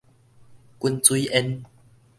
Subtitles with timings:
[0.79, 1.63] 滾水煙